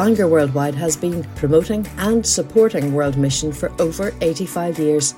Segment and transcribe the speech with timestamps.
[0.00, 5.14] Bangor Worldwide has been promoting and supporting World Mission for over 85 years.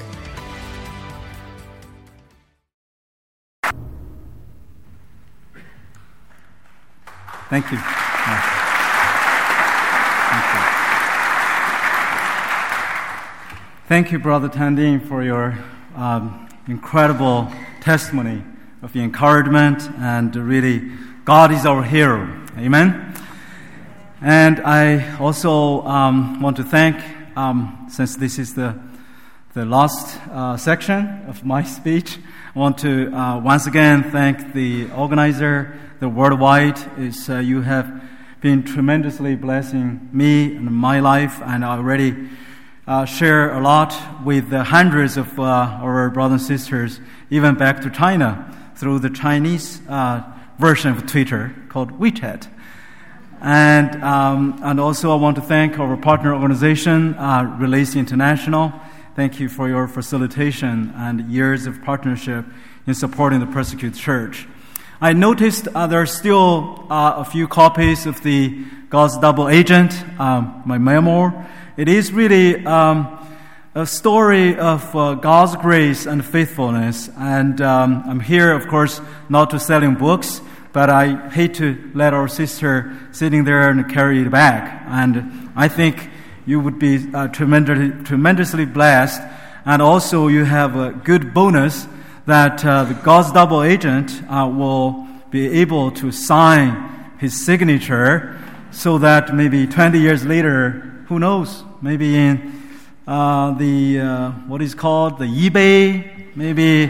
[7.50, 7.78] Thank you.
[7.78, 8.56] Thank you.
[13.88, 15.56] Thank you, Brother Tandin, for your
[15.94, 17.48] um, incredible
[17.80, 18.42] testimony
[18.82, 20.90] of the encouragement and really,
[21.24, 22.44] God is our hero.
[22.58, 23.14] Amen.
[24.20, 26.96] And I also um, want to thank,
[27.36, 28.76] um, since this is the
[29.54, 32.18] the last uh, section of my speech,
[32.56, 38.02] I want to uh, once again thank the organizer the worldwide is uh, you have
[38.40, 42.28] been tremendously blessing me and my life, and already
[42.86, 47.00] uh, share a lot with the hundreds of uh, our brothers and sisters,
[47.30, 50.22] even back to China, through the Chinese uh,
[50.58, 52.48] version of Twitter called WeChat.
[53.40, 58.72] And, um, and also, I want to thank our partner organization, uh, Release International.
[59.14, 62.44] Thank you for your facilitation and years of partnership
[62.86, 64.46] in supporting the persecuted church.
[65.00, 69.92] I noticed uh, there are still uh, a few copies of the God's Double Agent,
[70.20, 71.46] um, my memoir.
[71.76, 73.18] It is really um,
[73.74, 77.10] a story of uh, God's grace and faithfulness.
[77.18, 78.98] And um, I'm here, of course,
[79.28, 80.40] not to selling books,
[80.72, 84.84] but I hate to let our sister sitting there and carry it back.
[84.88, 86.08] And I think
[86.46, 89.20] you would be uh, tremendously, tremendously blessed.
[89.66, 91.86] And also, you have a good bonus
[92.24, 98.40] that uh, the God's double agent uh, will be able to sign his signature
[98.70, 102.62] so that maybe 20 years later, who knows, maybe in
[103.06, 106.86] uh, the, uh, what is called, the eBay, maybe,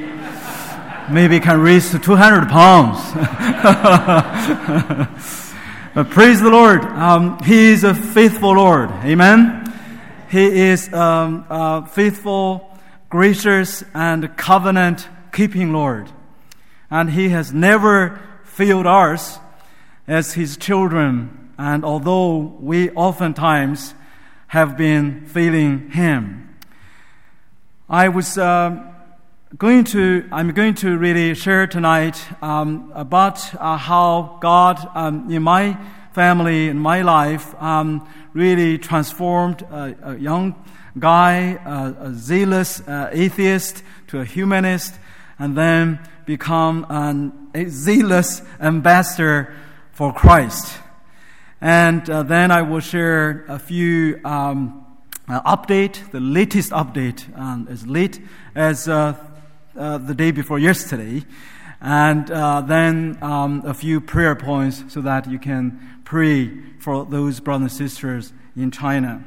[1.11, 2.98] maybe can raise 200 pounds.
[5.94, 6.84] but praise the Lord.
[6.84, 8.91] Um, he is a faithful Lord.
[9.05, 9.62] Amen.
[10.31, 12.77] He is um, faithful,
[13.09, 16.10] gracious, and covenant keeping Lord.
[16.91, 19.39] And He has never failed us
[20.09, 21.53] as His children.
[21.59, 23.94] And although we oftentimes
[24.49, 26.57] have been failing Him,
[27.89, 28.83] I was uh,
[29.57, 35.43] going to, I'm going to really share tonight um, about uh, how God um, in
[35.43, 35.79] my
[36.12, 40.55] family, in my life, um, really transformed a, a young
[40.99, 44.95] guy, a zealous uh, atheist, to a humanist,
[45.39, 46.84] and then become
[47.55, 49.55] a zealous ambassador
[49.93, 50.78] for Christ.
[51.61, 54.87] And uh, then I will share a few um,
[55.27, 58.21] uh, update, the latest update, um, as late
[58.55, 59.15] as uh,
[59.77, 61.25] uh the day before yesterday,
[61.81, 67.41] and uh, then um, a few prayer points so that you can pray for those
[67.41, 69.25] brothers and sisters in China.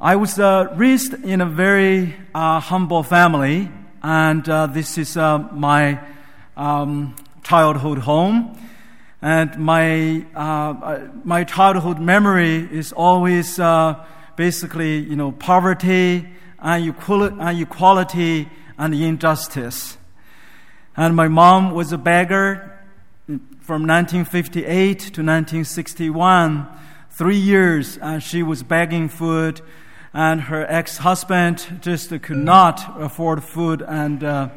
[0.00, 3.70] I was uh, raised in a very humble family,
[4.02, 4.44] and
[4.74, 6.00] this is my
[6.56, 8.56] um, childhood home.
[9.20, 13.60] And my uh, uh, my childhood memory is always
[14.36, 16.28] basically, you know, poverty,
[16.64, 18.48] inequality,
[18.78, 19.96] and injustice.
[20.96, 22.78] And my mom was a beggar
[23.60, 26.68] from 1958 to 1961.
[27.10, 29.60] Three years, and she was begging food
[30.14, 34.48] and her ex-husband just could not afford food and uh,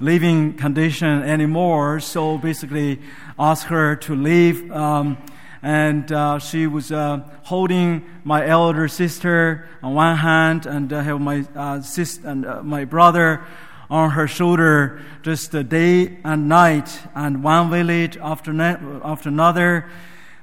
[0.00, 2.00] living condition anymore.
[2.00, 3.00] So basically,
[3.38, 4.70] asked her to leave.
[4.72, 5.18] Um,
[5.62, 11.20] and uh, she was uh, holding my elder sister on one hand, and I have
[11.20, 13.44] my uh, sister and uh, my brother
[13.90, 19.88] on her shoulder, just day and night, and one village after, ne- after another,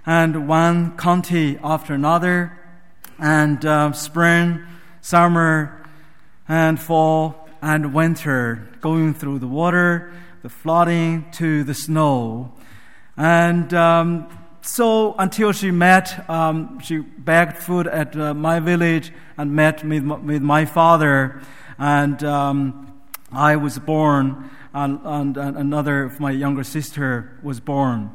[0.05, 2.57] and one county after another
[3.19, 4.63] and uh, spring,
[5.01, 5.81] summer,
[6.47, 12.53] and fall and winter, going through the water, the flooding to the snow.
[13.17, 14.27] And um,
[14.61, 20.03] so until she met, um, she begged food at uh, my village and met with,
[20.03, 21.41] with my father.
[21.77, 28.11] And um, I was born, and, and, another of my younger sister was born.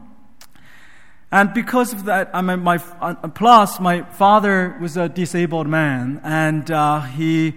[1.32, 6.20] And because of that, I mean, my, uh, plus my father was a disabled man,
[6.24, 7.54] and uh, he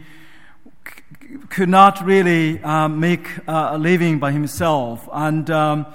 [1.50, 5.08] could not really uh, make uh, a living by himself.
[5.12, 5.86] And um,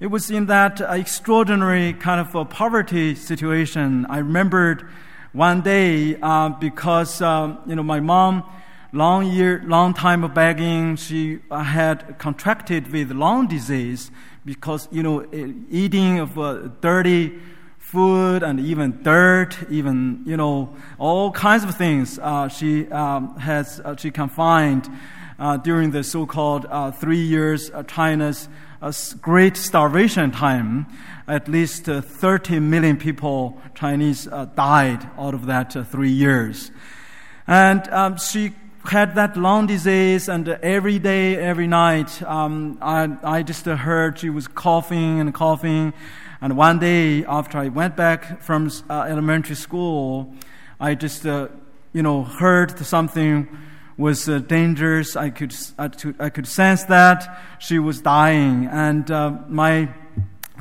[0.00, 4.06] it was in that extraordinary kind of a poverty situation.
[4.08, 4.88] I remembered
[5.32, 8.44] one day, uh, because, um, you know, my mom,
[8.92, 14.10] long year, long time of begging, she uh, had contracted with lung disease
[14.44, 15.26] because, you know,
[15.70, 17.40] eating of uh, dirty
[17.94, 23.80] food and even dirt, even, you know, all kinds of things uh, she um, has,
[23.80, 24.86] uh, she can find
[25.38, 26.66] uh, during the so-called
[27.00, 28.48] three years China's
[29.22, 30.86] great starvation time
[31.26, 36.70] at least uh, 30 million people, Chinese, uh, died out of that uh, three years.
[37.46, 38.52] And um, she
[38.84, 44.28] had that lung disease, and every day, every night, um, I, I just heard she
[44.28, 45.94] was coughing and coughing.
[46.40, 50.34] And one day, after I went back from uh, elementary school,
[50.80, 51.48] I just, uh,
[51.92, 53.48] you know, heard something
[53.96, 55.16] was uh, dangerous.
[55.16, 59.08] I could, I could, sense that she was dying, and
[59.48, 59.88] my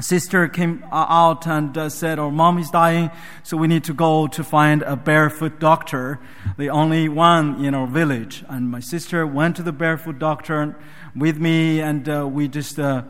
[0.02, 3.12] sister came out and uh, said, "Our mom is dying,
[3.44, 6.20] so we need to go to find a barefoot doctor,
[6.58, 10.76] the only one in our village." And my sister went to the barefoot doctor
[11.16, 13.04] with me, and uh, we just uh,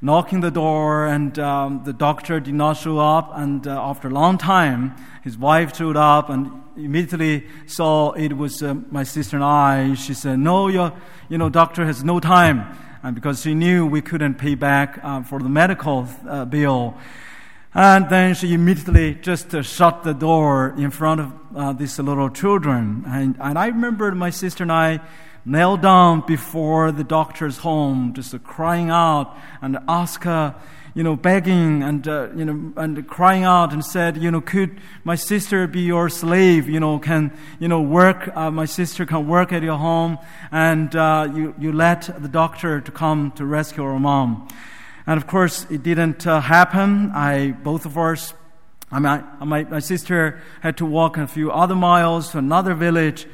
[0.00, 3.30] knocking the door, and um, the doctor did not show up.
[3.34, 8.62] And uh, after a long time, his wife showed up and immediately saw it was
[8.62, 9.94] uh, my sister and I.
[9.94, 10.92] She said, "No, your,
[11.28, 15.22] you know, doctor has no time." and because she knew we couldn't pay back uh,
[15.22, 16.96] for the medical uh, bill.
[17.74, 22.30] And then she immediately just uh, shut the door in front of uh, these little
[22.30, 23.04] children.
[23.06, 25.00] And, and I remember my sister and I
[25.48, 30.54] knelt down before the doctor's home, just crying out and ask her,
[30.94, 34.80] you know, begging and, uh, you know, and crying out and said, you know, could
[35.04, 36.68] my sister be your slave?
[36.68, 40.18] You know, can, you know, work, uh, my sister can work at your home
[40.50, 44.48] and uh, you, you let the doctor to come to rescue our mom.
[45.06, 47.12] And of course, it didn't uh, happen.
[47.14, 48.34] I, both of us,
[48.90, 52.74] I mean, I, my, my sister had to walk a few other miles to another
[52.74, 53.26] village.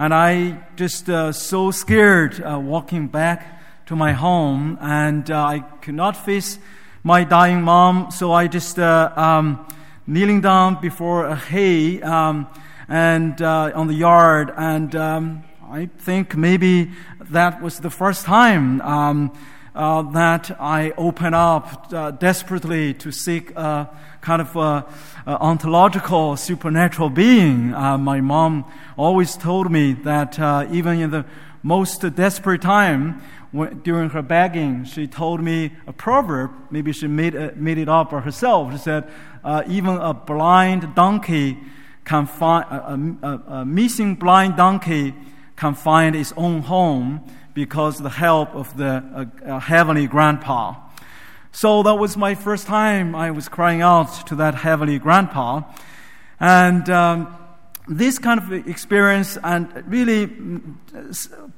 [0.00, 5.58] And I just uh, so scared uh, walking back to my home, and uh, I
[5.82, 6.58] could not face
[7.02, 9.68] my dying mom, so I just uh, um,
[10.06, 12.46] kneeling down before a hay um,
[12.88, 16.92] and uh, on the yard, and um, I think maybe
[17.28, 19.38] that was the first time um,
[19.74, 23.52] uh, that I opened up desperately to seek
[24.20, 24.86] kind of a,
[25.26, 27.74] a ontological supernatural being.
[27.74, 28.64] Uh, my mom
[28.96, 31.24] always told me that uh, even in the
[31.62, 33.22] most desperate time,
[33.52, 36.50] when, during her begging, she told me a proverb.
[36.70, 38.72] Maybe she made, uh, made it up herself.
[38.72, 39.10] She said,
[39.42, 41.58] uh, even a blind donkey
[42.04, 45.14] can find, a, a, a, missing blind donkey
[45.56, 47.20] can find its own home
[47.54, 50.74] because the help of the uh, heavenly grandpa.
[51.52, 55.62] So that was my first time I was crying out to that heavenly grandpa.
[56.38, 57.36] And um,
[57.88, 60.30] this kind of experience and really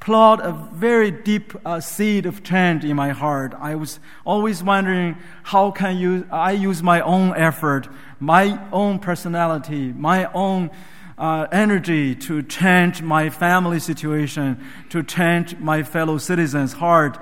[0.00, 3.54] plowed a very deep uh, seed of change in my heart.
[3.58, 7.86] I was always wondering how can you, I use my own effort,
[8.18, 10.70] my own personality, my own
[11.18, 17.18] uh, energy to change my family situation, to change my fellow citizens' heart.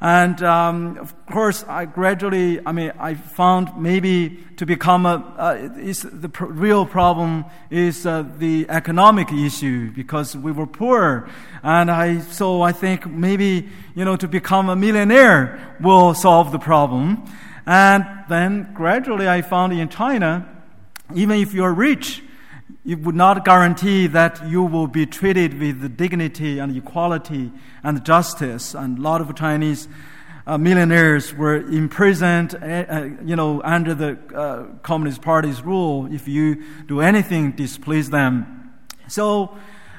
[0.00, 5.78] And um, of course, I gradually, I mean, I found maybe to become a, uh,
[5.78, 11.28] is the pr- real problem is uh, the economic issue because we were poor.
[11.62, 16.58] And I, so I think maybe, you know, to become a millionaire will solve the
[16.58, 17.22] problem.
[17.66, 20.48] And then gradually I found in China,
[21.14, 22.22] even if you're rich,
[22.90, 27.52] it would not guarantee that you will be treated with dignity and equality
[27.84, 28.74] and justice.
[28.74, 29.86] And a lot of Chinese
[30.44, 36.64] uh, millionaires were imprisoned, uh, you know, under the uh, Communist Party's rule if you
[36.88, 38.72] do anything displease them.
[39.06, 39.56] So,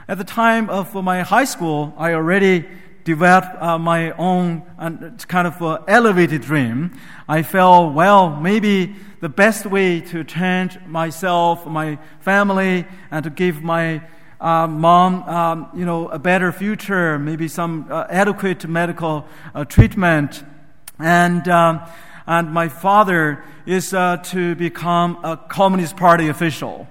[0.10, 2.68] at the time of my high school, I already
[3.04, 4.90] developed uh, my own uh,
[5.28, 6.98] kind of uh, elevated dream.
[7.28, 13.62] I felt, well, maybe the best way to change myself, my family, and to give
[13.62, 14.02] my
[14.40, 20.44] uh, mom, um, you know, a better future, maybe some uh, adequate medical uh, treatment,
[20.98, 21.82] and um,
[22.26, 26.88] and my father is to become a Communist Party official,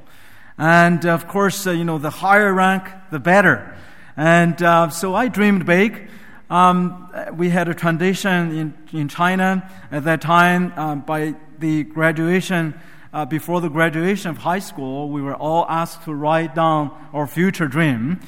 [0.59, 3.77] and of course, you know, the higher rank, the better.
[4.17, 6.09] And uh, so I dreamed big.
[6.49, 10.73] Um, we had a tradition in, in China at that time.
[10.77, 12.75] Uh, by the graduation,
[13.13, 17.27] uh, before the graduation of high school, we were all asked to write down our
[17.27, 18.21] future dream.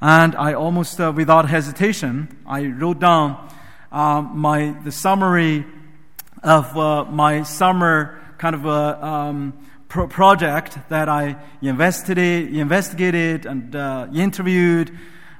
[0.00, 3.48] And I almost, uh, without hesitation, I wrote down
[3.90, 5.64] um, my the summary
[6.42, 9.52] of uh, my summer kind of a um,
[9.88, 14.96] pro- project that I investigated, investigated and uh, interviewed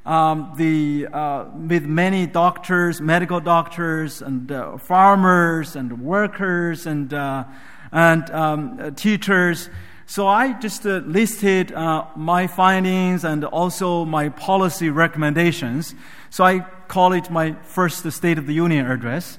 [0.09, 7.45] um, the, uh, with many doctors, medical doctors, and uh, farmers, and workers, and, uh,
[7.93, 9.69] and um, teachers.
[10.07, 15.95] So I just uh, listed uh, my findings and also my policy recommendations.
[16.31, 19.39] So I call it my first State of the Union address.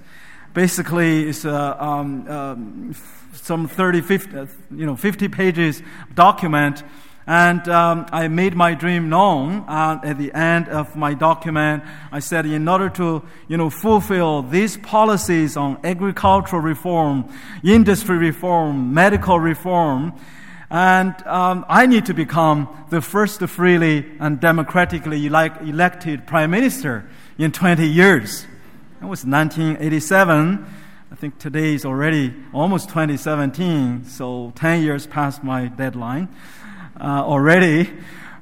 [0.54, 2.96] Basically, it's um, um,
[3.34, 4.38] some 30, 50,
[4.76, 5.82] you know, 50 pages
[6.14, 6.84] document
[7.30, 11.84] and um, I made my dream known uh, at the end of my document.
[12.12, 17.32] I said, in order to, you know, fulfill these policies on agricultural reform,
[17.64, 20.14] industry reform, medical reform,
[20.72, 27.08] and um, I need to become the first freely and democratically elect- elected prime minister
[27.38, 28.48] in 20 years.
[29.04, 30.66] It was 1987.
[31.12, 36.28] I think today is already almost 2017, so 10 years past my deadline
[37.00, 37.90] uh, already.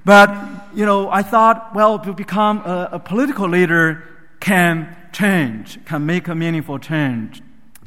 [0.06, 0.30] But,
[0.74, 4.04] you know, I thought, well, to become a, a political leader
[4.40, 7.42] can change, can make a meaningful change.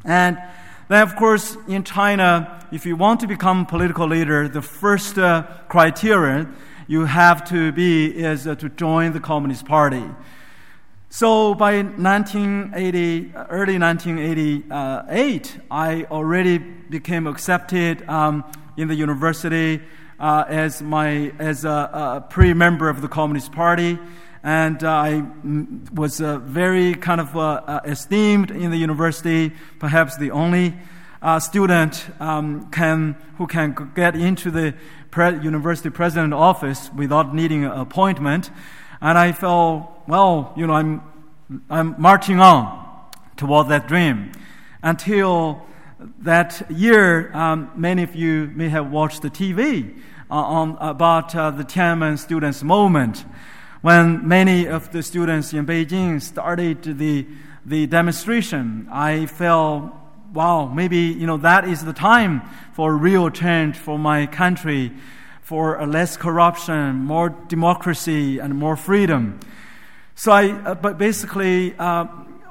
[0.04, 0.38] And
[0.88, 5.18] then, of course, in China, if you want to become a political leader, the first
[5.18, 6.54] uh, criterion
[6.88, 10.04] you have to be is uh, to join the Communist Party.
[11.08, 18.44] So by 1980, early 1988, I already became accepted um,
[18.76, 19.80] in the university
[20.20, 23.98] uh, as my as a, a pre-member of the Communist Party,
[24.42, 25.24] and uh, I
[25.92, 29.52] was uh, very kind of uh, esteemed in the university.
[29.78, 30.74] Perhaps the only
[31.38, 34.74] student um, can who can get into the
[35.10, 38.50] pre- university president office without needing an appointment,
[39.00, 41.02] and I felt well, you know, I'm
[41.70, 44.32] I'm marching on toward that dream
[44.82, 45.66] until
[46.20, 49.98] that year, um, many of you may have watched the TV
[50.30, 53.24] uh, on, about uh, the Tiananmen students' movement
[53.82, 57.26] when many of the students in Beijing started the,
[57.66, 58.88] the demonstration.
[58.90, 59.92] I felt,
[60.32, 62.42] wow, maybe you know that is the time
[62.72, 64.92] for real change for my country,
[65.42, 69.38] for less corruption, more democracy, and more freedom.
[70.14, 71.74] So I, uh, but basically.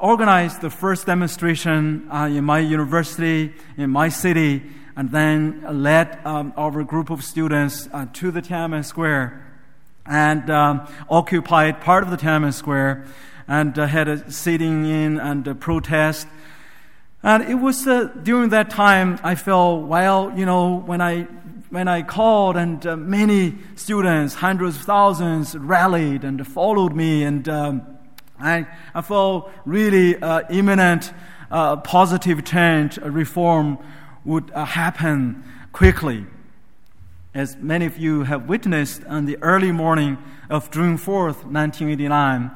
[0.02, 4.64] Organized the first demonstration uh, in my university, in my city,
[4.96, 9.46] and then led um, our group of students uh, to the Tiananmen Square
[10.06, 13.08] and um, occupied part of the Tiananmen Square
[13.46, 16.28] and uh, had a sitting in and a protest.
[17.22, 21.24] And it was uh, during that time I felt, well, you know, when I
[21.70, 27.48] when I called and uh, many students, hundreds of thousands, rallied and followed me, and
[27.50, 27.99] um,
[28.40, 31.14] I, I felt really uh, imminent
[31.52, 33.78] uh, positive change, reform
[34.24, 36.26] would uh, happen quickly.
[37.34, 40.18] As many of you have witnessed on the early morning
[40.50, 42.52] of June 4th, 1989,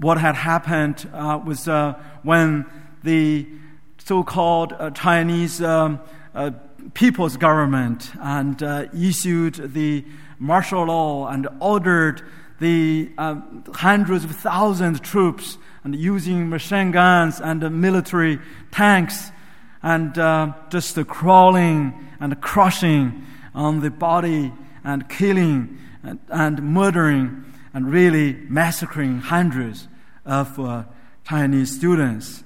[0.00, 2.66] what had happened uh, was uh, when
[3.02, 3.46] the
[3.98, 6.00] so called uh, Chinese um,
[6.34, 6.50] uh,
[6.94, 10.04] people's government and uh, issued the
[10.38, 12.22] martial law and ordered
[12.58, 13.10] the
[13.74, 18.38] hundreds of thousands of troops and using machine guns and military
[18.70, 19.30] tanks
[19.82, 23.24] and uh, just crawling and crushing
[23.54, 24.52] on the body
[24.84, 29.88] and killing and, and murdering and really massacring hundreds
[30.24, 30.84] of uh,
[31.24, 32.44] Chinese students.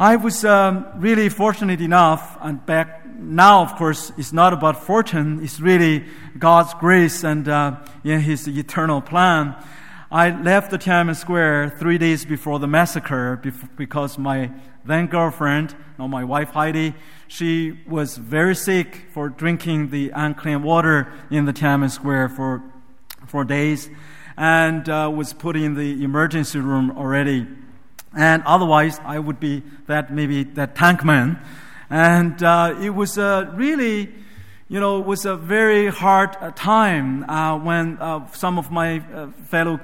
[0.00, 5.44] I was um, really fortunate enough, and back now, of course, it's not about fortune,
[5.44, 6.06] it's really
[6.38, 9.54] God's grace and uh, in His eternal plan.
[10.10, 13.38] I left the Tiananmen Square three days before the massacre
[13.76, 14.50] because my
[14.86, 16.94] then girlfriend, no, my wife Heidi,
[17.28, 22.62] she was very sick for drinking the unclean water in the Tiananmen Square for,
[23.26, 23.90] for days
[24.38, 27.46] and uh, was put in the emergency room already.
[28.16, 31.38] And otherwise, I would be that maybe that tank man.
[31.88, 34.12] And uh, it was uh, really
[34.70, 39.00] you know, it was a very hard uh, time uh, when uh, some of my
[39.00, 39.80] uh, fellow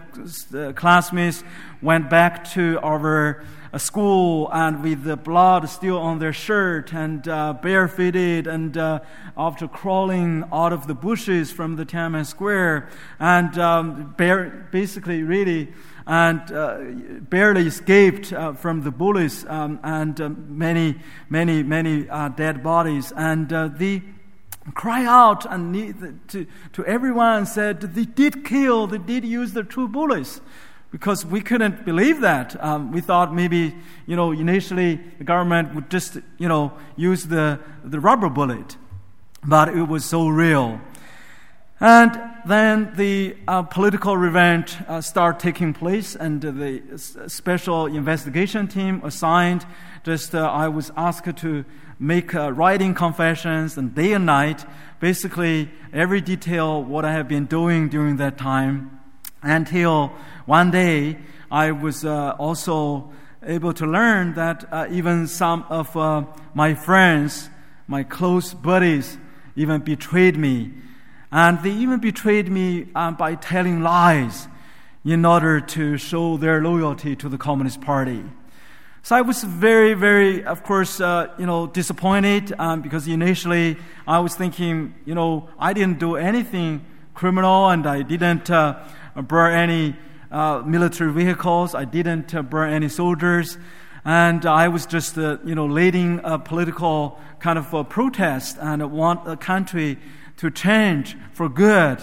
[0.54, 1.42] uh, classmates
[1.82, 3.42] went back to our
[3.72, 7.24] uh, school and with the blood still on their shirt and
[7.62, 8.76] barefooted and
[9.36, 15.74] after crawling out of the bushes from the Tiananmen Square and um, bare, basically really
[16.06, 16.78] and uh,
[17.28, 20.96] barely escaped uh, from the bullets um, and um, many,
[21.28, 23.12] many, many uh, dead bodies.
[23.16, 23.48] And
[23.78, 24.02] they
[24.74, 25.96] cry out and need
[26.28, 30.40] to, to everyone and said they did kill, they did use the true bullets.
[30.92, 32.62] Because we couldn't believe that.
[32.62, 33.74] Um, we thought maybe,
[34.06, 38.76] you know, initially the government would just, you know, use the, the rubber bullet.
[39.46, 40.80] but it was so real.
[41.78, 46.82] And then the uh, political revenge uh, started taking place, and the
[47.26, 49.66] special investigation team assigned.
[50.02, 51.64] Just uh, I was asked to
[51.98, 54.64] make uh, writing confessions, and day and night,
[55.00, 58.98] basically every detail what I have been doing during that time,
[59.42, 60.12] until
[60.46, 61.18] one day
[61.50, 65.94] I was uh, also able to learn that even some of
[66.54, 67.50] my friends,
[67.86, 69.18] my close buddies,
[69.56, 70.72] even betrayed me
[71.32, 74.48] and they even betrayed me uh, by telling lies
[75.04, 78.24] in order to show their loyalty to the Communist Party.
[79.02, 84.18] So I was very, very, of course, uh, you know, disappointed um, because initially I
[84.18, 88.82] was thinking, you know, I didn't do anything criminal and I didn't uh,
[89.14, 89.96] burn any
[90.32, 91.72] uh, military vehicles.
[91.72, 93.58] I didn't uh, burn any soldiers.
[94.04, 98.90] And I was just, uh, you know, leading a political kind of a protest and
[98.90, 99.98] want a country
[100.38, 102.02] to change for good.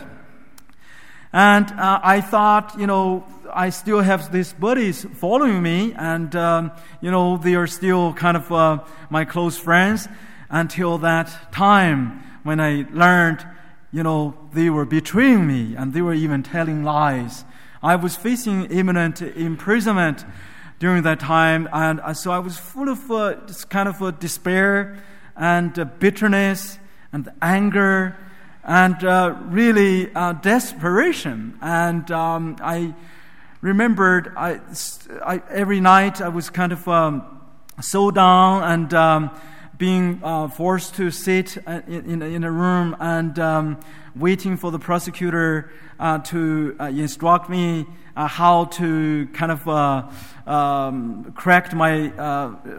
[1.32, 6.72] And uh, I thought, you know, I still have these buddies following me, and, um,
[7.02, 10.08] you know, they are still kind of uh, my close friends
[10.50, 13.46] until that time when I learned,
[13.92, 17.46] you know, they were betraying me and they were even telling lies.
[17.82, 20.26] I was facing imminent imprisonment
[20.80, 23.36] during that time, and uh, so I was full of uh,
[23.70, 25.02] kind of uh, despair
[25.36, 26.78] and uh, bitterness
[27.14, 28.18] and anger
[28.64, 31.58] and uh, really uh, desperation.
[31.62, 32.94] And um, I
[33.62, 34.60] remembered I,
[35.24, 37.42] I, every night I was kind of um,
[37.82, 39.32] so down and um,
[39.78, 43.80] being uh, forced to sit uh, in, in, in a room and um,
[44.16, 49.68] waiting for the prosecutor uh, to uh, instruct me how to kind of
[50.48, 52.10] um, correct my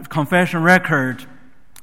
[0.09, 1.25] confession record.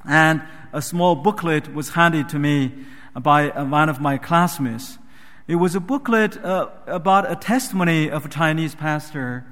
[0.05, 0.43] And
[0.73, 2.73] a small booklet was handed to me
[3.21, 4.99] by uh, one of my classmates.
[5.47, 9.45] It was a booklet uh, about a testimony of a Chinese pastor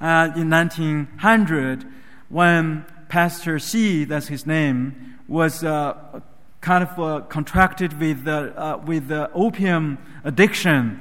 [0.00, 1.86] uh, in 1900
[2.28, 6.20] when Pastor Xi, that's his name, was uh,
[6.60, 11.00] kind of uh, contracted with, uh, with the opium addiction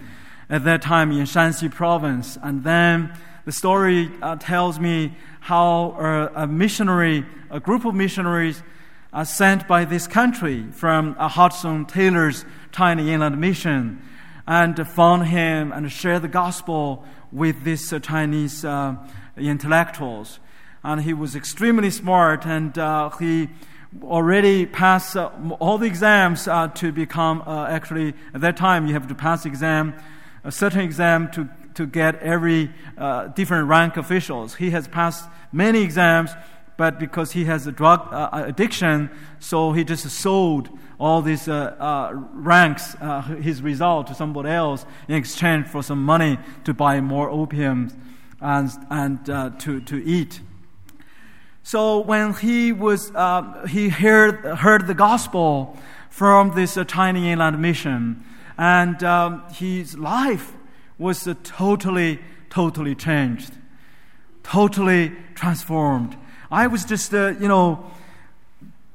[0.50, 2.38] at that time in Shanxi province.
[2.42, 3.14] And then
[3.46, 8.64] the story tells me how a missionary, a group of missionaries,
[9.12, 14.02] uh, sent by this country from uh, Hudson Taylor's China Inland Mission
[14.48, 18.96] and found him and shared the gospel with these uh, Chinese uh,
[19.38, 20.40] intellectuals.
[20.84, 23.50] And he was extremely smart and uh, he
[24.04, 29.16] already passed uh, all the exams to become actually at that time you have to
[29.16, 29.96] pass exam
[30.44, 32.72] a certain exam to to get every
[33.34, 36.30] different rank officials he has passed many exams
[36.80, 41.50] but because he has a drug uh, uh, addiction, so he just sold all these
[41.50, 46.74] uh, uh, ranks, uh, his result to somebody else in exchange for some money to
[46.74, 47.92] buy more opium
[48.40, 50.40] and, and uh, to, to eat.
[51.64, 53.12] So when he was,
[53.68, 55.78] he heard, heard the gospel
[56.10, 58.24] from this China Inland Mission,
[58.58, 60.54] and um, his life
[60.98, 63.52] was totally, totally changed,
[64.44, 66.16] totally transformed.
[66.52, 67.86] I was just, uh, you know,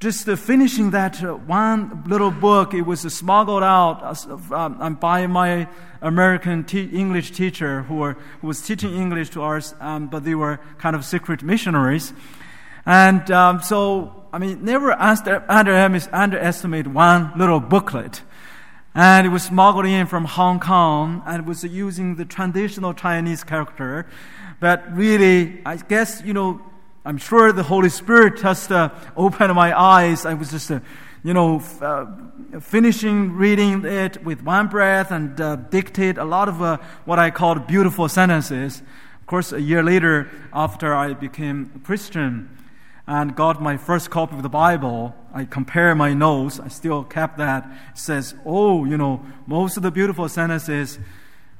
[0.00, 2.74] just uh, finishing that uh, one little book.
[2.74, 5.68] It was smuggled out uh, um, by my
[6.02, 10.34] American te- English teacher who, were, who, was teaching English to us, um, but they
[10.34, 12.12] were kind of secret missionaries.
[12.86, 18.22] And um, so, I mean, never under, underestimate one little booklet.
[18.96, 23.44] And it was smuggled in from Hong Kong and it was using the traditional Chinese
[23.44, 24.06] character.
[24.58, 26.60] But really, I guess, you know,
[27.06, 30.24] I'm sure the Holy Spirit just uh, opened my eyes.
[30.24, 30.80] I was just, uh,
[31.22, 32.06] you know, f- uh,
[32.60, 37.30] finishing reading it with one breath and uh, dictate a lot of uh, what I
[37.30, 38.80] called beautiful sentences.
[39.20, 42.48] Of course, a year later, after I became a Christian
[43.06, 46.58] and got my first copy of the Bible, I compare my notes.
[46.58, 47.66] I still kept that.
[47.92, 50.98] It says, oh, you know, most of the beautiful sentences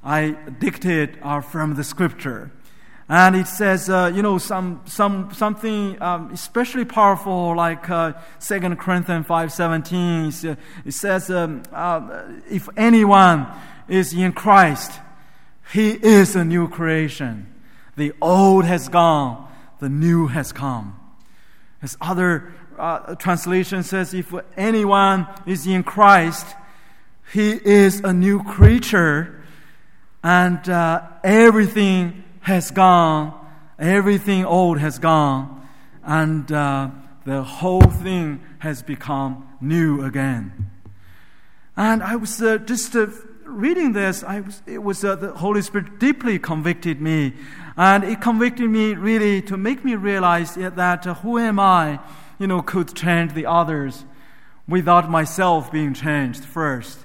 [0.03, 2.51] I dictate are from the Scripture.
[3.09, 8.77] And it says, uh, you know, some, some, something um, especially powerful, like uh, 2
[8.77, 10.57] Corinthians 5.17.
[10.87, 13.47] It says, um, uh, if anyone
[13.89, 14.93] is in Christ,
[15.73, 17.53] he is a new creation.
[17.97, 20.99] The old has gone, the new has come.
[21.83, 26.47] As other uh, translation says, if anyone is in Christ,
[27.33, 29.43] he is a new creature,
[30.23, 33.33] and uh, everything has gone,
[33.79, 35.67] everything old has gone,
[36.03, 36.91] and uh,
[37.25, 40.71] the whole thing has become new again.
[41.75, 43.07] And I was uh, just uh,
[43.47, 47.33] reading this, I was, it was uh, the Holy Spirit deeply convicted me.
[47.79, 51.99] And it convicted me really to make me realize that uh, who am I,
[52.39, 54.05] you know, could change the others
[54.69, 56.99] without myself being changed first.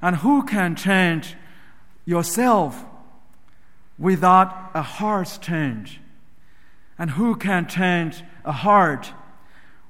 [0.00, 1.34] And who can change
[2.04, 2.84] yourself
[4.02, 6.00] without a heart's change?
[6.98, 9.12] And who can change a heart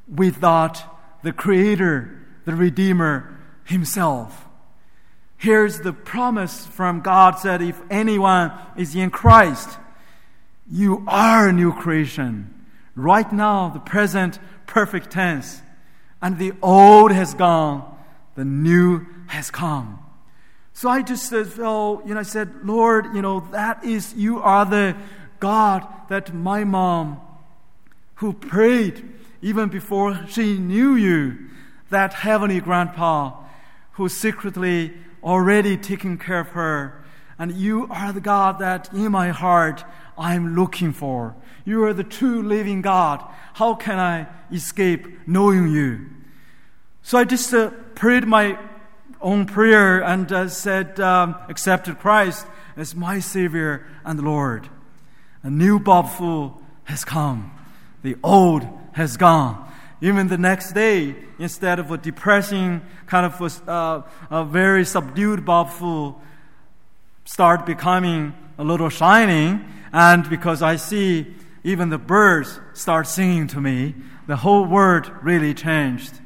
[0.06, 0.84] without
[1.22, 4.46] the Creator, the Redeemer Himself?
[5.38, 9.78] Here's the promise from God said, if anyone is in Christ,
[10.70, 12.54] you are a new creation.
[12.94, 15.62] Right now, the present perfect tense.
[16.20, 17.96] And the old has gone,
[18.36, 20.01] the new has come.
[20.74, 24.64] So I just felt, you know, I said, Lord, you know, that is, you are
[24.64, 24.96] the
[25.38, 27.20] God that my mom,
[28.16, 29.08] who prayed
[29.42, 31.38] even before she knew you,
[31.90, 33.32] that heavenly grandpa
[33.92, 37.04] who secretly already taken care of her.
[37.38, 39.84] And you are the God that in my heart
[40.16, 41.34] I'm looking for.
[41.64, 43.22] You are the true living God.
[43.54, 46.06] How can I escape knowing you?
[47.02, 48.58] So I just uh, prayed my
[49.22, 54.68] own prayer and uh, said, um, accepted Christ as my Savior and Lord.
[55.42, 56.52] A new Bob Fu
[56.84, 57.52] has come.
[58.02, 59.70] The old has gone.
[60.00, 65.44] Even the next day, instead of a depressing, kind of a, uh, a very subdued
[65.44, 66.14] Bob Fu,
[67.24, 69.64] start becoming a little shining.
[69.92, 73.94] And because I see even the birds start singing to me,
[74.26, 76.20] the whole world really changed.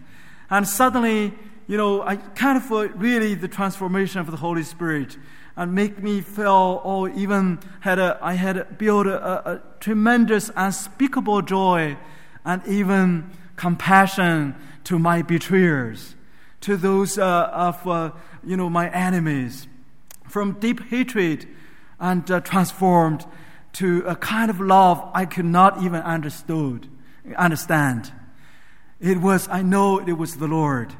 [0.48, 1.34] And suddenly,
[1.66, 5.16] you know, I kind of uh, really the transformation of the Holy Spirit
[5.56, 11.42] and make me feel, oh, even had a, I had built a, a tremendous, unspeakable
[11.42, 11.96] joy
[12.44, 16.14] and even compassion to my betrayers,
[16.60, 18.12] to those uh, of, uh,
[18.44, 19.66] you know, my enemies,
[20.28, 21.48] from deep hatred
[21.98, 23.24] and uh, transformed
[23.72, 26.88] to a kind of love I could not even understood,
[27.36, 28.12] understand.
[29.00, 30.94] It was, I know it was the Lord.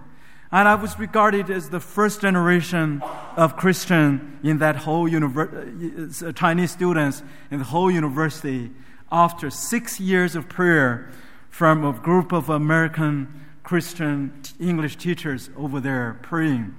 [0.56, 3.02] And I was regarded as the first generation
[3.36, 8.70] of Christian in that whole uh, Chinese students in the whole university
[9.12, 11.10] after six years of prayer
[11.50, 16.74] from a group of American Christian English teachers over there praying.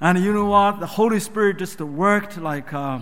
[0.00, 0.80] And you know what?
[0.80, 2.98] The Holy Spirit just worked like uh,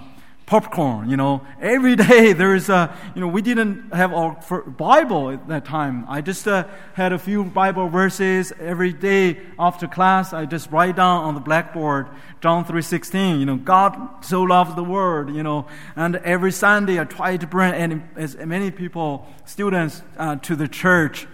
[0.46, 1.44] popcorn, you know.
[1.60, 6.06] Every day there is a, you know, we didn't have our Bible at that time.
[6.08, 10.32] I just uh, had a few Bible verses every day after class.
[10.32, 12.06] I just write down on the blackboard
[12.40, 15.66] John 3:16, you know, God so loved the world, you know.
[15.96, 20.68] And every Sunday I try to bring any, as many people, students uh, to the
[20.68, 21.26] church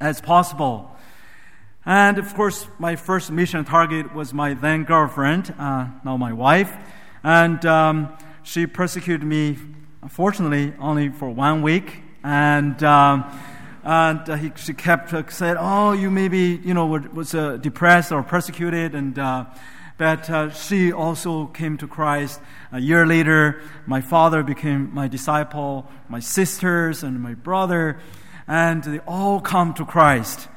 [0.00, 0.90] as possible.
[1.86, 6.74] And of course, my first mission target was my then girlfriend, uh, now my wife.
[7.22, 8.16] And um,
[8.50, 9.56] she persecuted me,
[10.02, 12.02] unfortunately, only for one week.
[12.24, 13.24] And, um,
[13.84, 18.10] and uh, he, she kept uh, said, "Oh, you maybe you know was uh, depressed
[18.10, 19.44] or persecuted," and uh,
[19.98, 22.40] but uh, she also came to Christ.
[22.72, 28.00] A year later, my father became my disciple, my sisters and my brother,
[28.48, 30.48] and they all come to Christ.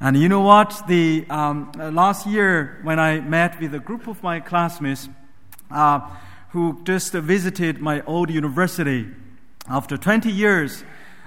[0.00, 0.82] And you know what?
[0.88, 5.08] The um, last year, when I met with a group of my classmates.
[5.70, 6.00] Uh,
[6.50, 9.06] who just visited my old university.
[9.68, 10.82] After 20 years,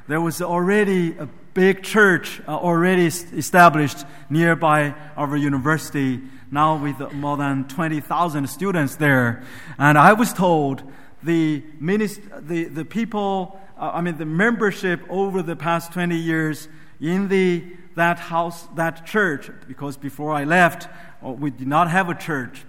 [0.08, 7.38] there was already a big church uh, already established nearby our university, now with more
[7.38, 9.44] than 20,000 students there.
[9.78, 10.84] And I was told
[11.22, 16.68] the, minist- the, the people, uh, I mean, the membership over the past 20 years
[17.00, 17.64] in the,
[17.96, 20.88] that house, that church, because before I left,
[21.24, 22.64] uh, we did not have a church.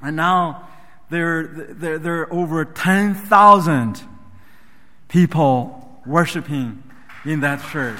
[0.00, 0.68] And now
[1.10, 4.02] there, there, there are over 10,000
[5.08, 6.82] people worshiping
[7.24, 7.98] in that church.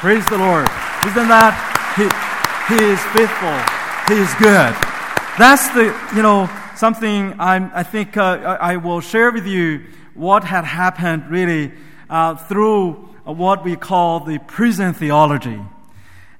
[0.00, 0.68] Praise the Lord.
[1.06, 1.54] Isn't that?
[1.96, 2.04] He,
[2.74, 4.14] he is faithful.
[4.14, 4.74] He is good.
[5.38, 10.44] That's the, you know, something I'm, I think uh, I will share with you what
[10.44, 11.72] had happened really
[12.08, 12.92] uh, through
[13.24, 15.60] what we call the prison theology.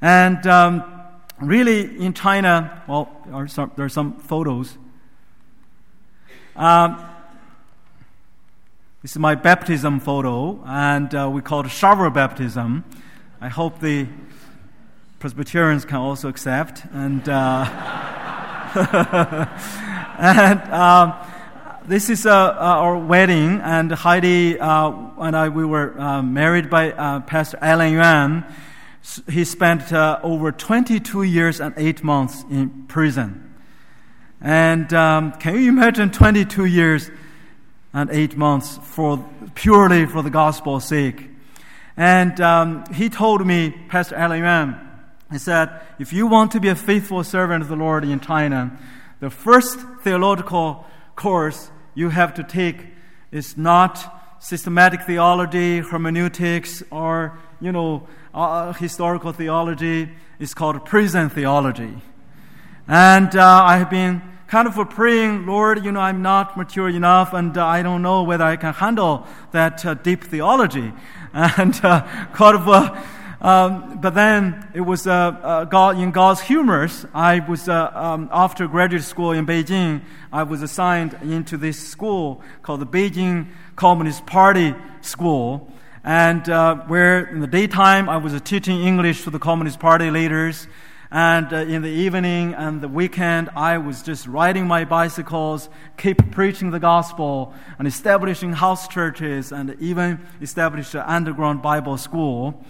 [0.01, 0.85] And um,
[1.41, 4.79] really in China, well, there are some, there are some photos.
[6.57, 7.05] Um,
[9.03, 12.83] this is my baptism photo, and uh, we call it shower baptism.
[13.43, 14.07] I hope the
[15.19, 16.83] Presbyterians can also accept.
[16.95, 17.67] And, uh,
[20.19, 21.13] and um,
[21.87, 27.21] this is uh, uh, our wedding, and Heidi uh, and I we were married by
[27.21, 28.47] Pastor Allen Yuan.
[29.29, 33.46] He spent over 22 years and eight months in prison.
[34.41, 37.11] And um, can you imagine 22 years
[37.93, 41.31] and eight months for purely for the gospel's sake?
[41.97, 44.77] And um, he told me, Pastor Allen
[45.31, 48.79] he said, if you want to be a faithful servant of the Lord in China,
[49.19, 52.87] the first theological course you have to take
[53.33, 60.11] is not systematic theology, hermeneutics, or you know uh, historical theology.
[60.39, 61.97] It's called prison theology.
[62.89, 67.33] And uh, I have been kind of praying, Lord, you know, I'm not mature enough,
[67.33, 70.93] and uh, I don't know whether I can handle that uh, deep theology.
[71.35, 72.01] And uh,
[72.33, 72.97] kind of
[73.41, 77.05] um, but then it was uh, uh, God, in God's humors.
[77.13, 80.01] I was uh, um, after graduate school in Beijing.
[80.33, 85.71] I was assigned into this school called the Beijing Communist Party School,
[86.03, 90.67] and uh, where in the daytime I was teaching English to the Communist Party leaders,
[91.11, 96.33] and uh, in the evening and the weekend I was just riding my bicycles, keep
[96.33, 102.65] preaching the gospel, and establishing house churches, and even established an underground Bible school.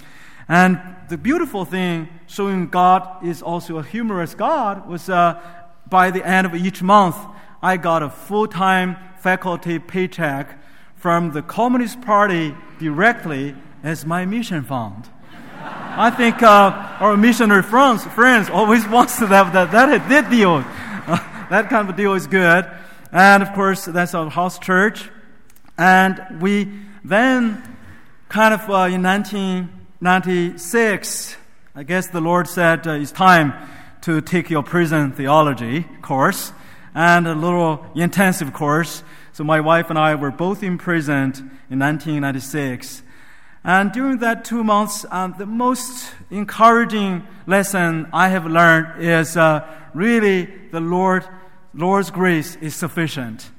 [0.48, 5.40] And the beautiful thing, showing God is also a humorous God, was uh,
[5.88, 7.16] by the end of each month,
[7.62, 10.58] I got a full time faculty paycheck
[10.94, 15.08] from the Communist Party directly as my mission fund.
[15.98, 20.64] I think uh, our missionary friends, friends always wants to have that, that, that deal.
[20.66, 22.68] Uh, that kind of deal is good.
[23.12, 25.08] And of course, that's our house church.
[25.78, 26.68] And we
[27.04, 27.62] then
[28.28, 31.36] kind of uh, in 1996,
[31.74, 33.54] I guess the Lord said uh, it's time
[34.02, 36.52] to take your prison theology course
[36.94, 39.02] and a little intensive course.
[39.32, 41.36] So my wife and I were both imprisoned
[41.70, 43.02] in 1996.
[43.66, 49.66] And during that two months, um, the most encouraging lesson I have learned is uh,
[49.92, 51.26] really the Lord,
[51.74, 53.50] Lord's grace is sufficient.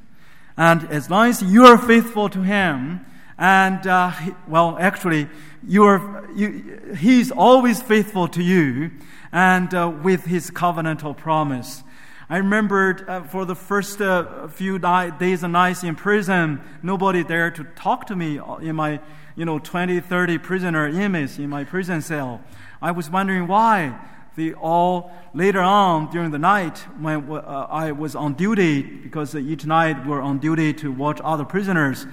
[0.56, 3.06] And as long as you are faithful to Him,
[3.38, 4.13] and uh,
[4.48, 5.28] well, actually,
[5.67, 8.91] you're, you, He's always faithful to you
[9.34, 11.84] and uh, with His covenantal promise.
[12.30, 17.56] I remembered uh, for the first uh, few days and nights in prison, nobody dared
[17.56, 19.02] to talk to me in my,
[19.38, 22.41] you know, 20, 30 prisoner image in my prison cell.
[22.82, 23.97] I was wondering why.
[24.36, 29.65] They all later on during the night when uh, I was on duty because each
[29.65, 32.08] night we're on duty to watch other prisoners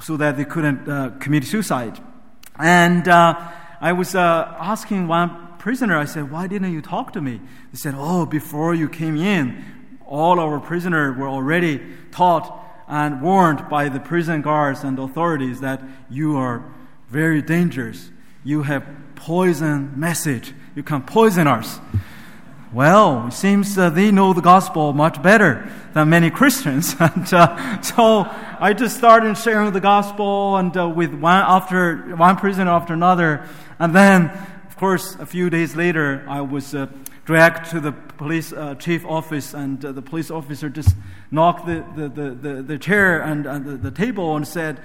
[0.00, 2.00] so that they couldn't uh, commit suicide.
[2.58, 7.20] And uh, I was uh, asking one prisoner, I said, Why didn't you talk to
[7.20, 7.40] me?
[7.70, 9.64] He said, Oh, before you came in,
[10.06, 15.82] all our prisoners were already taught and warned by the prison guards and authorities that
[16.10, 16.64] you are
[17.08, 18.10] very dangerous.
[18.44, 20.52] You have poison message.
[20.74, 21.80] You can poison us.
[22.72, 26.96] Well, it seems uh, they know the gospel much better than many Christians.
[27.00, 32.36] and uh, so I just started sharing the gospel and uh, with one after one
[32.36, 33.46] prisoner after another.
[33.78, 34.24] And then,
[34.66, 36.88] of course, a few days later, I was uh,
[37.24, 40.94] dragged to the police uh, chief office, and uh, the police officer just
[41.30, 44.80] knocked the, the, the, the, the chair and, and the, the, table and said,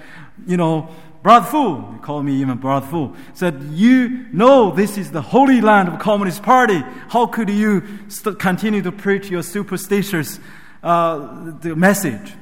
[0.46, 0.88] You know,
[1.22, 5.60] Brother Fu, he called me even Brother Fu, said, You know this is the holy
[5.60, 6.82] land of Communist Party.
[7.08, 10.40] How could you st- continue to preach your superstitious
[10.82, 12.32] uh, the message?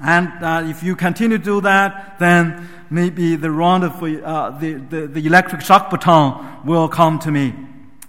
[0.00, 4.74] And uh, if you continue to do that, then maybe the round of uh, the,
[4.74, 7.54] the, the electric shock baton will come to me.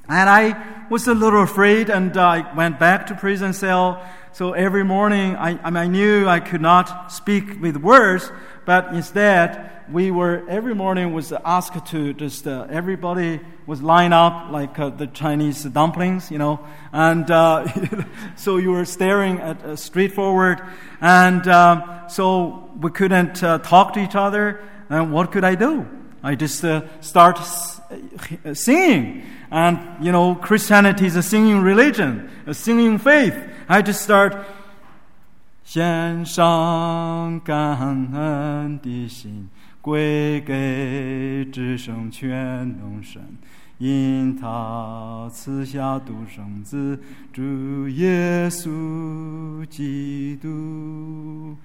[0.09, 4.03] And I was a little afraid and I went back to prison cell.
[4.31, 8.31] So every morning I, I, knew I could not speak with words,
[8.65, 14.49] but instead we were, every morning was asked to just, uh, everybody was lined up
[14.51, 16.59] like uh, the Chinese dumplings, you know,
[16.91, 17.67] and uh,
[18.35, 20.59] so you were staring at uh, straightforward.
[21.01, 24.59] And um, so we couldn't uh, talk to each other.
[24.89, 25.87] And what could I do?
[26.22, 27.38] I just uh, start
[28.54, 29.22] singing.
[29.50, 33.34] And, you know, Christianity is a singing religion, a singing faith.
[33.68, 34.36] I just start,
[35.64, 37.78] 献上感
[38.12, 39.48] 恩的心，
[39.80, 42.28] 归给至圣全
[42.78, 43.22] 能神，
[43.78, 46.98] 因他赐下独生子
[47.32, 51.56] 主耶稣基督。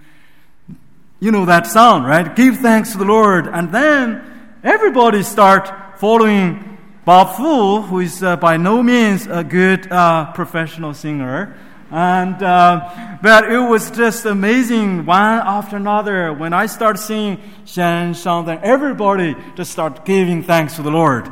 [1.19, 2.33] You know that song, right?
[2.35, 4.21] Give thanks to the Lord, and then
[4.64, 10.94] everybody start following Bob Fu, who is uh, by no means a good uh, professional
[10.94, 11.54] singer.
[11.90, 16.32] And, uh, but it was just amazing one after another.
[16.32, 21.30] When I start singing Xian Shang, then everybody just start giving thanks to the Lord.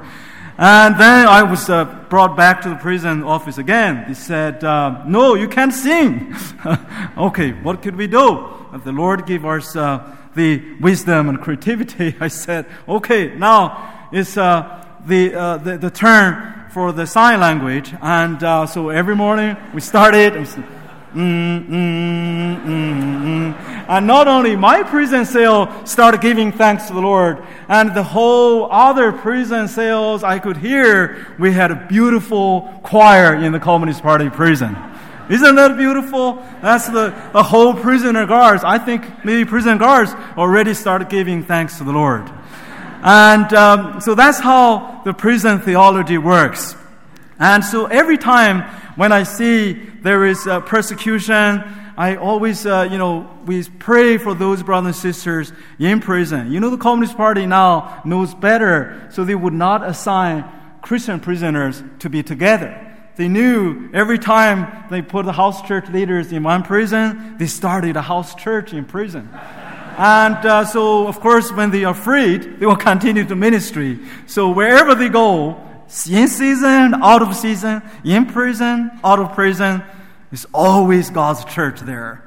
[0.59, 4.05] And then I was uh, brought back to the prison office again.
[4.07, 6.37] They said, uh, No, you can't sing.
[7.17, 8.59] okay, what could we do?
[8.85, 12.17] The Lord gave us uh, the wisdom and creativity.
[12.21, 17.93] I said, Okay, now it's uh, the, uh, the, the, turn for the sign language.
[18.01, 20.35] And uh, so every morning we started.
[21.15, 23.55] Mm, mm, mm,
[23.87, 28.73] and not only my prison cell started giving thanks to the Lord, and the whole
[28.73, 34.31] other prison cells I could hear, we had a beautiful choir in the Communist Party
[34.31, 34.75] prison.
[35.31, 36.35] Isn't that beautiful?
[36.61, 38.65] That's the, the whole prisoner guards.
[38.65, 42.31] I think maybe prison guards already started giving thanks to the Lord.
[43.03, 46.77] And um, so that's how the prison theology works.
[47.39, 48.63] And so every time
[48.97, 51.65] when I see there is uh, persecution,
[51.97, 56.53] I always, uh, you know, we pray for those brothers and sisters in prison.
[56.53, 60.45] You know, the Communist Party now knows better, so they would not assign
[60.81, 62.92] Christian prisoners to be together.
[63.17, 67.97] They knew every time they put the house church leaders in one prison, they started
[67.97, 69.29] a house church in prison.
[69.99, 74.01] And uh, so, of course, when they are freed, they will continue to ministry.
[74.27, 75.61] So wherever they go,
[76.09, 79.83] in season, out of season, in prison, out of prison.
[80.33, 82.25] It's always God's church there.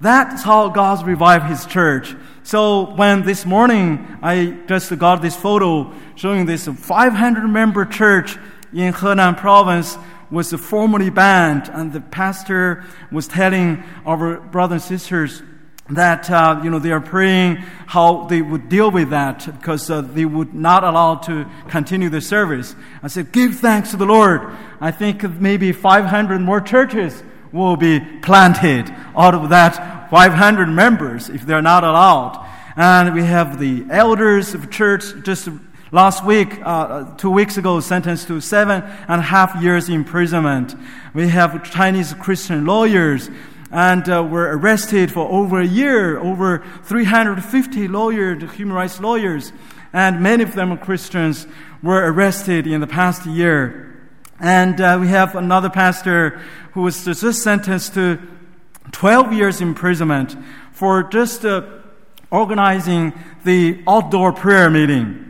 [0.00, 2.14] That's how God revived His church.
[2.42, 8.36] So when this morning I just got this photo showing this 500 member church
[8.72, 9.96] in Henan province
[10.30, 15.42] was formally banned, and the pastor was telling our brothers and sisters
[15.90, 20.00] that uh, you know they are praying how they would deal with that because uh,
[20.00, 22.74] they would not allow to continue the service.
[23.02, 24.56] I said, give thanks to the Lord.
[24.80, 31.46] I think maybe 500 more churches will be planted out of that 500 members if
[31.46, 32.44] they're not allowed.
[32.76, 35.48] And we have the elders of church just
[35.92, 40.74] last week, uh, two weeks ago, sentenced to seven and a half years imprisonment.
[41.14, 43.30] We have Chinese Christian lawyers
[43.70, 49.52] and uh, were arrested for over a year, over 350 lawyers, human rights lawyers,
[49.92, 51.46] and many of them are Christians,
[51.82, 54.08] were arrested in the past year.
[54.38, 56.40] And uh, we have another pastor
[56.72, 58.20] who was just sentenced to
[58.92, 60.36] 12 years imprisonment
[60.72, 61.62] for just uh,
[62.30, 63.12] organizing
[63.44, 65.25] the outdoor prayer meeting.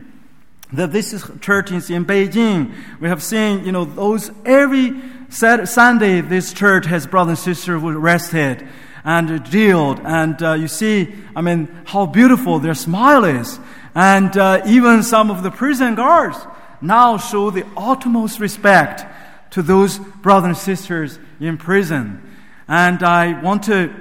[0.73, 2.75] That this is churches in Beijing.
[3.01, 7.89] We have seen, you know, those every Sunday, this church has brothers and sisters who
[7.89, 8.67] arrested
[9.05, 10.01] and jailed.
[10.05, 13.61] And uh, you see, I mean, how beautiful their smile is.
[13.95, 16.37] And uh, even some of the prison guards
[16.81, 19.05] now show the utmost respect
[19.51, 22.21] to those brothers and sisters in prison.
[22.67, 23.95] And I want to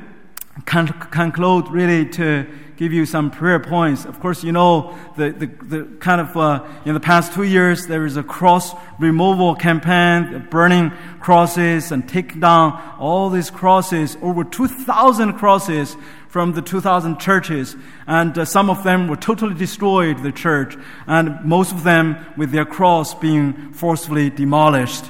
[0.63, 4.05] conclude really to give you some prayer points.
[4.05, 7.87] Of course, you know the, the, the kind of uh, in the past two years
[7.87, 14.43] there is a cross removal campaign, burning crosses and taking down all these crosses, over
[14.43, 15.95] 2,000 crosses
[16.27, 20.21] from the 2,000 churches, and uh, some of them were totally destroyed.
[20.21, 20.75] The church,
[21.07, 25.05] and most of them with their cross being forcefully demolished.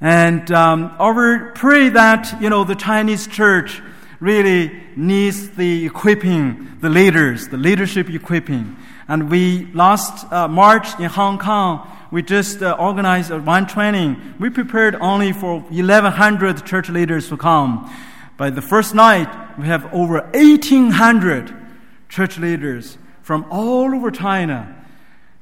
[0.00, 3.82] And um, our pray that you know the Chinese church
[4.18, 8.76] really needs the equipping, the leaders, the leadership equipping.
[9.08, 14.36] And we last uh, March in Hong Kong, we just uh, organized one training.
[14.38, 17.92] We prepared only for 1,100 church leaders to come.
[18.36, 21.54] By the first night, we have over 1,800
[22.08, 24.79] church leaders from all over China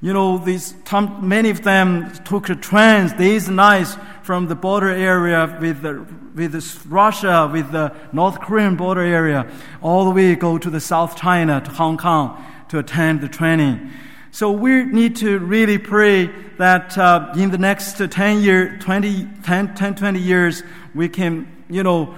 [0.01, 0.75] you know, these,
[1.21, 5.83] many of them took trains days and nights from the border area with,
[6.35, 9.51] with Russia, with the North Korean border area,
[9.83, 13.91] all the way go to the South China, to Hong Kong, to attend the training.
[14.31, 16.27] So we need to really pray
[16.59, 20.63] that uh, in the next 10 year, 20, 10, 10, 20 years,
[20.95, 22.15] we can, you know,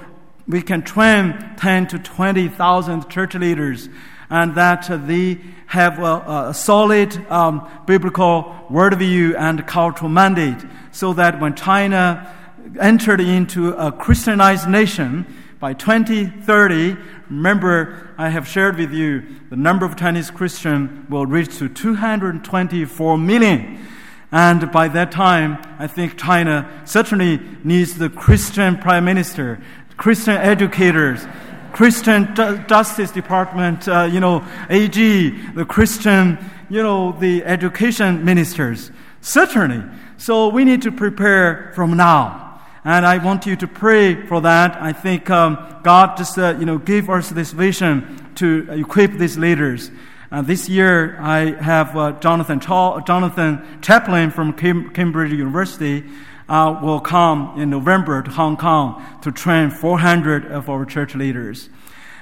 [0.47, 3.89] we can train 10 to 20,000 church leaders
[4.31, 11.41] and that they have a, a solid um, biblical worldview and cultural mandate so that
[11.41, 12.33] when China
[12.81, 15.27] entered into a Christianized nation
[15.59, 16.97] by 2030,
[17.29, 23.19] remember I have shared with you the number of Chinese Christians will reach to 224
[23.19, 23.87] million.
[24.33, 29.61] And by that time, I think China certainly needs the Christian prime minister,
[29.97, 31.27] Christian educators,
[31.73, 38.91] Christian Justice Department, uh, you know, AG, the Christian, you know, the education ministers.
[39.21, 39.85] Certainly.
[40.17, 42.61] So we need to prepare from now.
[42.85, 44.81] And I want you to pray for that.
[44.81, 49.37] I think um, God just, uh, you know, gave us this vision to equip these
[49.37, 49.91] leaders.
[50.33, 56.05] Uh, this year, I have uh, Jonathan, Cha- Jonathan Chaplin from Cam- Cambridge University
[56.51, 61.71] uh, will come in November to Hong Kong to train 400 of our church leaders.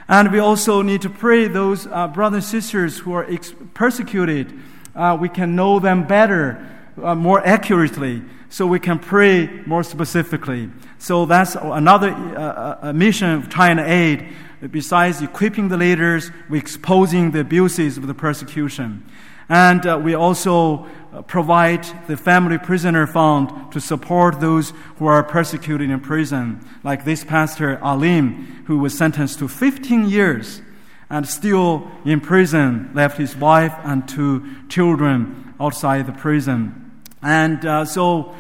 [0.07, 4.53] And we also need to pray those uh, brothers and sisters who are ex- persecuted.
[4.95, 6.65] Uh, we can know them better,
[7.03, 10.71] uh, more accurately, so we can pray more specifically.
[10.99, 14.29] So that's another uh, mission of China Aid.
[14.71, 19.05] Besides equipping the leaders, we're exposing the abuses of the persecution.
[19.49, 20.89] And uh, we also uh,
[21.27, 27.25] provide the family prisoner fund to support those who are persecuted in prison, like this
[27.25, 30.63] pastor Alim, who was sentenced to 15 years
[31.11, 37.03] and still in prison, left his wife and two children outside the prison.
[37.23, 38.35] And uh, so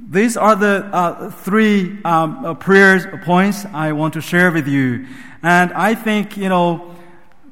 [0.00, 5.06] these are the uh, three um, uh, prayers points I want to share with you.
[5.42, 6.94] And I think, you know,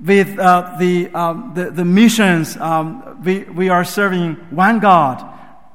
[0.01, 5.25] with uh, the, um, the, the, missions, um, we, we are serving one God.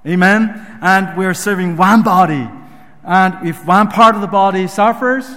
[0.06, 0.80] Amen?
[0.82, 2.48] And we are serving one body.
[3.04, 5.28] And if one part of the body suffers,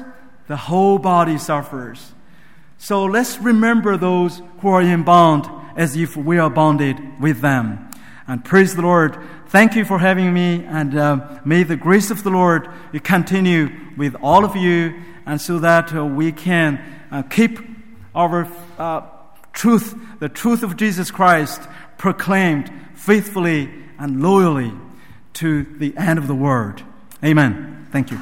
[0.49, 2.13] the whole body suffers.
[2.79, 7.91] So let's remember those who are in bond as if we are bonded with them.
[8.27, 9.19] And praise the Lord.
[9.49, 12.69] Thank you for having me, and uh, may the grace of the Lord
[13.03, 14.95] continue with all of you,
[15.27, 17.59] and so that uh, we can uh, keep
[18.15, 18.49] our
[18.79, 19.03] uh,
[19.53, 21.63] truth, the truth of Jesus Christ,
[21.99, 24.73] proclaimed faithfully and loyally
[25.35, 26.83] to the end of the world.
[27.25, 27.87] Amen.
[27.91, 28.19] Thank you.